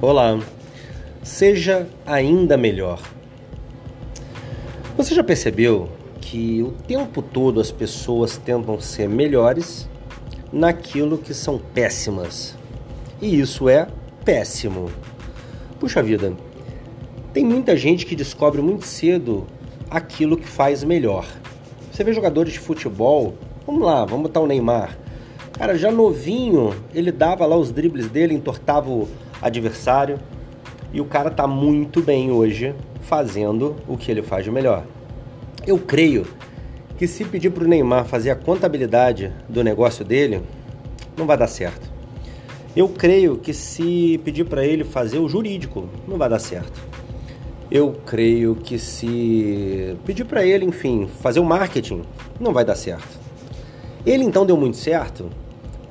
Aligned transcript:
Olá, 0.00 0.38
seja 1.24 1.88
ainda 2.06 2.56
melhor. 2.56 3.02
Você 4.96 5.12
já 5.12 5.24
percebeu 5.24 5.88
que 6.20 6.62
o 6.62 6.70
tempo 6.70 7.20
todo 7.20 7.60
as 7.60 7.72
pessoas 7.72 8.36
tentam 8.36 8.80
ser 8.80 9.08
melhores 9.08 9.90
naquilo 10.52 11.18
que 11.18 11.34
são 11.34 11.58
péssimas? 11.58 12.56
E 13.20 13.40
isso 13.40 13.68
é 13.68 13.88
péssimo. 14.24 14.88
Puxa 15.80 16.00
vida, 16.00 16.32
tem 17.32 17.44
muita 17.44 17.76
gente 17.76 18.06
que 18.06 18.14
descobre 18.14 18.62
muito 18.62 18.86
cedo 18.86 19.48
aquilo 19.90 20.36
que 20.36 20.46
faz 20.46 20.84
melhor. 20.84 21.26
Você 21.90 22.04
vê 22.04 22.12
jogadores 22.12 22.52
de 22.52 22.60
futebol, 22.60 23.34
vamos 23.66 23.82
lá, 23.82 24.04
vamos 24.04 24.28
botar 24.28 24.38
o 24.38 24.46
Neymar. 24.46 24.96
Cara, 25.58 25.76
já 25.76 25.90
novinho, 25.90 26.72
ele 26.94 27.10
dava 27.10 27.44
lá 27.44 27.56
os 27.56 27.72
dribles 27.72 28.06
dele, 28.06 28.32
entortava 28.32 28.88
o 28.88 29.08
adversário. 29.42 30.20
E 30.92 31.00
o 31.00 31.04
cara 31.04 31.32
tá 31.32 31.48
muito 31.48 32.00
bem 32.00 32.30
hoje 32.30 32.72
fazendo 33.00 33.74
o 33.88 33.96
que 33.96 34.08
ele 34.08 34.22
faz 34.22 34.44
de 34.44 34.52
melhor. 34.52 34.84
Eu 35.66 35.76
creio 35.76 36.24
que 36.96 37.08
se 37.08 37.24
pedir 37.24 37.50
para 37.50 37.64
o 37.64 37.66
Neymar 37.66 38.04
fazer 38.04 38.30
a 38.30 38.36
contabilidade 38.36 39.32
do 39.48 39.64
negócio 39.64 40.04
dele, 40.04 40.42
não 41.16 41.26
vai 41.26 41.36
dar 41.36 41.48
certo. 41.48 41.90
Eu 42.76 42.88
creio 42.88 43.36
que 43.36 43.52
se 43.52 44.20
pedir 44.24 44.44
para 44.44 44.64
ele 44.64 44.84
fazer 44.84 45.18
o 45.18 45.28
jurídico, 45.28 45.88
não 46.06 46.16
vai 46.16 46.28
dar 46.28 46.38
certo. 46.38 46.80
Eu 47.68 47.96
creio 48.06 48.54
que 48.54 48.78
se 48.78 49.96
pedir 50.06 50.24
para 50.24 50.46
ele, 50.46 50.64
enfim, 50.64 51.08
fazer 51.20 51.40
o 51.40 51.44
marketing, 51.44 52.02
não 52.38 52.52
vai 52.52 52.64
dar 52.64 52.76
certo. 52.76 53.18
Ele 54.06 54.22
então 54.22 54.46
deu 54.46 54.56
muito 54.56 54.76
certo 54.76 55.28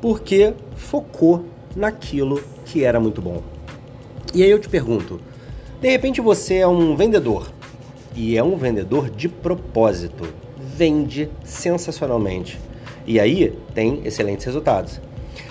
porque 0.02 0.54
focou 0.76 1.46
naquilo 1.76 2.42
que 2.66 2.84
era 2.84 3.00
muito 3.00 3.22
bom. 3.22 3.42
E 4.34 4.44
aí 4.44 4.50
eu 4.50 4.60
te 4.60 4.70
pergunto: 4.70 5.20
de 5.82 5.90
repente 5.90 6.22
você 6.22 6.56
é 6.56 6.68
um 6.68 6.96
vendedor 6.96 7.52
e 8.16 8.38
é 8.38 8.44
um 8.44 8.56
vendedor 8.56 9.10
de 9.10 9.30
propósito, 9.30 10.28
vende 10.58 11.30
sensacionalmente 11.44 12.60
e 13.08 13.20
aí 13.20 13.58
tem 13.74 14.02
excelentes 14.04 14.46
resultados. 14.46 15.00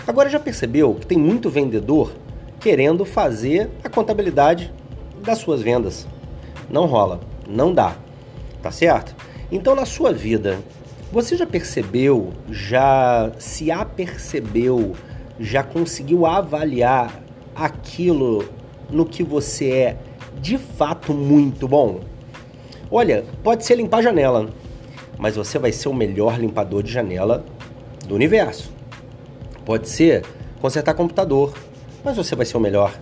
Agora 0.06 0.29
já 0.29 0.39
percebeu 0.39 0.95
que 0.95 1.06
tem 1.06 1.19
muito 1.19 1.49
vendedor 1.49 2.12
querendo 2.61 3.05
fazer 3.05 3.71
a 3.83 3.89
contabilidade 3.89 4.73
das 5.23 5.39
suas 5.39 5.62
vendas? 5.62 6.06
Não 6.69 6.87
rola, 6.87 7.21
não 7.49 7.73
dá, 7.73 7.97
tá 8.62 8.71
certo? 8.71 9.17
Então 9.51 9.75
na 9.75 9.87
sua 9.87 10.12
vida, 10.12 10.59
você 11.12 11.37
já 11.37 11.47
percebeu, 11.47 12.33
já 12.51 13.33
se 13.39 13.71
apercebeu 13.71 14.95
já 15.39 15.62
conseguiu 15.62 16.27
avaliar 16.27 17.23
aquilo 17.55 18.49
no 18.91 19.05
que 19.05 19.23
você 19.23 19.71
é 19.71 19.97
de 20.41 20.59
fato 20.59 21.12
muito 21.12 21.67
bom? 21.67 22.01
Olha, 22.91 23.25
pode 23.43 23.65
ser 23.65 23.77
limpar 23.77 24.03
janela, 24.03 24.49
mas 25.19 25.37
você 25.37 25.59
vai 25.59 25.73
ser 25.73 25.89
o 25.89 25.95
melhor 25.95 26.39
limpador 26.39 26.83
de 26.83 26.93
janela 26.93 27.45
do 28.07 28.15
universo. 28.15 28.71
Pode 29.65 29.89
ser 29.89 30.25
consertar 30.61 30.95
computador, 30.95 31.55
mas 32.05 32.17
você 32.17 32.37
vai 32.37 32.47
ser 32.47 32.57
o 32.57 32.61
melhor. 32.61 32.95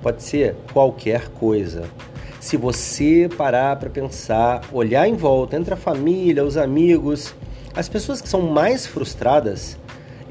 Pode 0.00 0.22
ser 0.22 0.56
qualquer 0.72 1.28
coisa. 1.28 1.88
Se 2.46 2.56
você 2.56 3.28
parar 3.36 3.74
para 3.74 3.90
pensar, 3.90 4.62
olhar 4.72 5.08
em 5.08 5.16
volta, 5.16 5.56
entre 5.56 5.74
a 5.74 5.76
família, 5.76 6.44
os 6.44 6.56
amigos, 6.56 7.34
as 7.74 7.88
pessoas 7.88 8.20
que 8.20 8.28
são 8.28 8.40
mais 8.40 8.86
frustradas, 8.86 9.76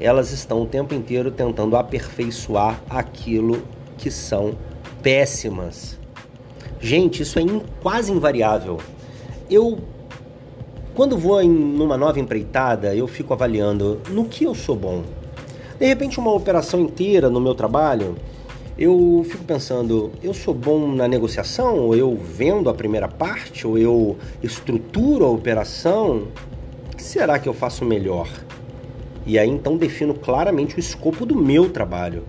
elas 0.00 0.32
estão 0.32 0.62
o 0.62 0.66
tempo 0.66 0.94
inteiro 0.94 1.30
tentando 1.30 1.76
aperfeiçoar 1.76 2.80
aquilo 2.88 3.62
que 3.98 4.10
são 4.10 4.54
péssimas. 5.02 5.98
Gente, 6.80 7.22
isso 7.22 7.38
é 7.38 7.42
in, 7.42 7.60
quase 7.82 8.10
invariável. 8.10 8.78
Eu, 9.50 9.78
quando 10.94 11.18
vou 11.18 11.42
em 11.42 11.50
numa 11.50 11.98
nova 11.98 12.18
empreitada, 12.18 12.94
eu 12.94 13.06
fico 13.06 13.34
avaliando 13.34 14.00
no 14.08 14.24
que 14.24 14.44
eu 14.44 14.54
sou 14.54 14.74
bom. 14.74 15.02
De 15.78 15.84
repente, 15.84 16.18
uma 16.18 16.32
operação 16.32 16.80
inteira 16.80 17.28
no 17.28 17.42
meu 17.42 17.54
trabalho, 17.54 18.16
eu 18.78 19.24
fico 19.28 19.42
pensando, 19.44 20.12
eu 20.22 20.34
sou 20.34 20.52
bom 20.52 20.86
na 20.86 21.08
negociação, 21.08 21.78
ou 21.78 21.96
eu 21.96 22.14
vendo 22.14 22.68
a 22.68 22.74
primeira 22.74 23.08
parte, 23.08 23.66
ou 23.66 23.78
eu 23.78 24.18
estruturo 24.42 25.24
a 25.24 25.30
operação. 25.30 26.28
Será 26.98 27.38
que 27.38 27.48
eu 27.48 27.54
faço 27.54 27.84
melhor? 27.84 28.28
E 29.24 29.38
aí 29.38 29.48
então 29.48 29.76
defino 29.76 30.14
claramente 30.14 30.76
o 30.76 30.80
escopo 30.80 31.24
do 31.24 31.34
meu 31.34 31.70
trabalho. 31.70 32.24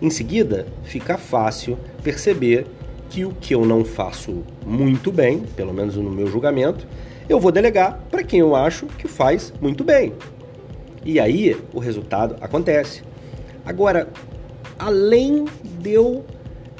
Em 0.00 0.08
seguida, 0.08 0.66
fica 0.82 1.18
fácil 1.18 1.76
perceber 2.02 2.66
que 3.10 3.24
o 3.24 3.32
que 3.32 3.54
eu 3.54 3.66
não 3.66 3.84
faço 3.84 4.42
muito 4.64 5.12
bem, 5.12 5.40
pelo 5.54 5.74
menos 5.74 5.96
no 5.96 6.10
meu 6.10 6.26
julgamento, 6.26 6.86
eu 7.28 7.38
vou 7.38 7.52
delegar 7.52 8.00
para 8.10 8.22
quem 8.22 8.40
eu 8.40 8.56
acho 8.56 8.86
que 8.86 9.06
faz 9.06 9.52
muito 9.60 9.84
bem. 9.84 10.14
E 11.04 11.20
aí 11.20 11.60
o 11.74 11.78
resultado 11.78 12.36
acontece. 12.40 13.02
Agora, 13.64 14.08
além 14.78 15.44
de 15.80 15.90
eu 15.90 16.24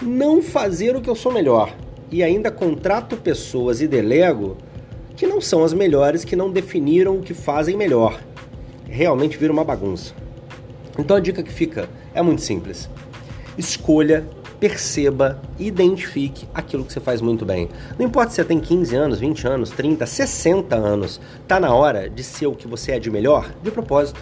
não 0.03 0.43
fazer 0.43 0.95
o 0.95 1.01
que 1.01 1.11
eu 1.11 1.15
sou 1.15 1.33
melhor 1.33 1.75
e 2.11 2.23
ainda 2.23 2.51
contrato 2.51 3.17
pessoas 3.17 3.81
e 3.81 3.89
delego 3.89 4.57
que 5.17 5.27
não 5.27 5.41
são 5.41 5.65
as 5.65 5.73
melhores, 5.73 6.25
que 6.25 6.37
não 6.37 6.51
definiram 6.51 7.17
o 7.17 7.23
que 7.23 7.35
fazem 7.35 7.77
melhor 7.77 8.19
realmente 8.91 9.39
vira 9.39 9.53
uma 9.53 9.65
bagunça. 9.65 10.13
Então 10.99 11.17
a 11.17 11.21
dica 11.21 11.43
que 11.43 11.53
fica 11.53 11.89
é 12.13 12.21
muito 12.21 12.43
simples. 12.43 12.91
Escolha, 13.57 14.27
perceba, 14.59 15.41
identifique 15.59 16.47
aquilo 16.53 16.85
que 16.85 16.93
você 16.93 17.01
faz 17.01 17.21
muito 17.21 17.47
bem. 17.47 17.69
Não 17.99 18.07
importa 18.07 18.31
se 18.31 18.37
você 18.37 18.45
tem 18.45 18.61
15 18.61 18.97
anos, 18.97 19.21
20 19.21 19.47
anos, 19.47 19.71
30, 19.71 20.05
60 20.05 20.77
anos, 20.77 21.21
tá 21.47 21.59
na 21.61 21.73
hora 21.73 22.11
de 22.11 22.23
ser 22.23 22.47
o 22.47 22.55
que 22.55 22.67
você 22.67 22.93
é 22.93 22.99
de 22.99 23.11
melhor 23.11 23.51
de 23.63 23.71
propósito. 23.71 24.21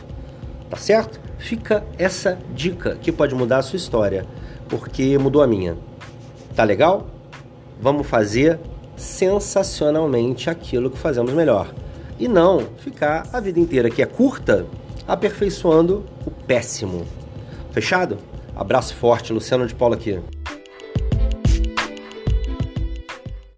Tá 0.70 0.76
certo? 0.76 1.20
Fica 1.38 1.84
essa 1.98 2.38
dica 2.54 2.96
que 3.00 3.10
pode 3.10 3.34
mudar 3.34 3.58
a 3.58 3.62
sua 3.62 3.76
história, 3.76 4.26
porque 4.68 5.16
mudou 5.18 5.42
a 5.42 5.46
minha. 5.46 5.76
Tá 6.54 6.64
legal? 6.64 7.06
Vamos 7.80 8.06
fazer 8.06 8.58
sensacionalmente 8.96 10.50
aquilo 10.50 10.90
que 10.90 10.98
fazemos 10.98 11.32
melhor 11.32 11.72
e 12.18 12.26
não 12.26 12.66
ficar 12.78 13.28
a 13.32 13.40
vida 13.40 13.60
inteira, 13.60 13.88
que 13.88 14.02
é 14.02 14.06
curta, 14.06 14.66
aperfeiçoando 15.06 16.04
o 16.26 16.30
péssimo. 16.30 17.06
Fechado? 17.70 18.18
Abraço 18.56 18.94
forte, 18.96 19.32
Luciano 19.32 19.66
de 19.66 19.74
Paula 19.74 19.94
aqui. 19.94 20.18